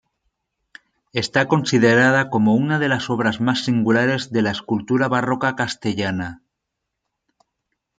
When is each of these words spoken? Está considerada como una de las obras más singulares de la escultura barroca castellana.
Está 1.13 1.47
considerada 1.47 2.31
como 2.31 2.55
una 2.55 2.79
de 2.79 2.87
las 2.87 3.11
obras 3.11 3.39
más 3.39 3.63
singulares 3.65 4.31
de 4.31 4.41
la 4.41 4.49
escultura 4.49 5.07
barroca 5.07 5.55
castellana. 5.55 6.41